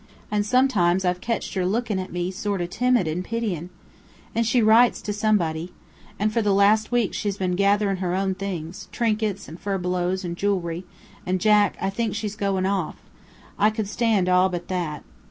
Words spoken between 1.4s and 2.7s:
her lookin' at me sort